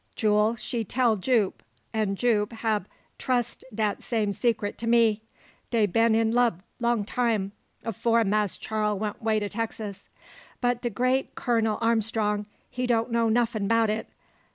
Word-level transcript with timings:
Jule, 0.15 0.55
she 0.55 0.83
tell 0.83 1.15
Jupe; 1.15 1.61
and 1.93 2.17
Jupe 2.17 2.53
hab 2.53 2.87
trussed 3.19 3.63
dat 3.71 4.01
same 4.01 4.31
seecret 4.31 4.75
to 4.79 4.87
me. 4.87 5.21
Dey 5.69 5.85
been 5.85 6.15
in 6.15 6.31
lub 6.31 6.63
long 6.79 7.05
time; 7.05 7.51
afore 7.83 8.23
Mass 8.23 8.57
Charl 8.57 8.97
went 8.97 9.21
'way 9.21 9.37
to 9.39 9.47
Texas. 9.47 10.09
But 10.59 10.81
de 10.81 10.89
great 10.89 11.35
Kurnel 11.35 11.77
Armstrong, 11.81 12.47
he 12.67 12.87
don't 12.87 13.11
know 13.11 13.29
nuffin' 13.29 13.67
'bout 13.67 13.91
it. 13.91 14.07